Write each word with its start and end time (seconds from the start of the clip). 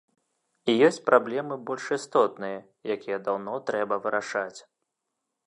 І 0.71 0.73
ёсць 0.87 1.03
праблемы 1.09 1.57
больш 1.71 1.85
істотныя, 1.97 2.57
якія 2.95 3.19
даўно 3.29 3.53
трэба 3.71 3.95
вырашаць. 4.09 4.59